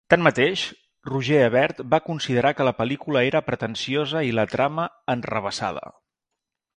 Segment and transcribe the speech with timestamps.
[0.11, 0.61] Tanmateix,
[1.09, 5.85] Roger Ebert va considerar que la pel·lícula era pretensiosa i la trama enrevessada.